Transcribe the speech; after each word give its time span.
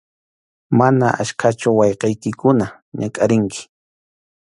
Mana 0.77 1.07
achkachu 1.21 1.69
wawqiykikuna 1.79 2.65
ñakʼarinki. 2.99 3.61